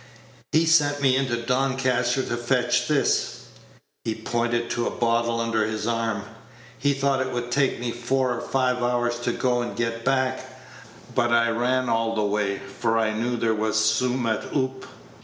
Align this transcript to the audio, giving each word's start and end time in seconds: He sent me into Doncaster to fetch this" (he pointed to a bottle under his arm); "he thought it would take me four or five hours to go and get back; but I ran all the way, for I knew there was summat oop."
He 0.51 0.65
sent 0.65 0.99
me 0.99 1.15
into 1.15 1.45
Doncaster 1.45 2.23
to 2.23 2.35
fetch 2.35 2.87
this" 2.87 3.41
(he 4.03 4.15
pointed 4.15 4.71
to 4.71 4.87
a 4.87 4.89
bottle 4.89 5.39
under 5.39 5.63
his 5.63 5.85
arm); 5.85 6.23
"he 6.75 6.91
thought 6.93 7.21
it 7.21 7.31
would 7.31 7.51
take 7.51 7.79
me 7.79 7.91
four 7.91 8.33
or 8.33 8.41
five 8.41 8.81
hours 8.81 9.19
to 9.19 9.31
go 9.31 9.61
and 9.61 9.75
get 9.75 10.03
back; 10.03 10.59
but 11.13 11.31
I 11.31 11.49
ran 11.51 11.87
all 11.87 12.15
the 12.15 12.23
way, 12.23 12.57
for 12.57 12.97
I 12.97 13.13
knew 13.13 13.37
there 13.37 13.53
was 13.53 13.77
summat 13.77 14.43
oop." 14.55 14.87